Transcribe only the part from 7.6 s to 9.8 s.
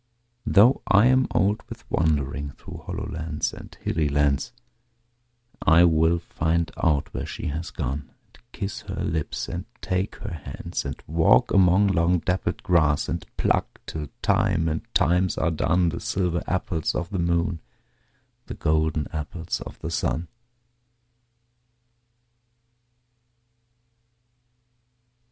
gone, And kiss her lips and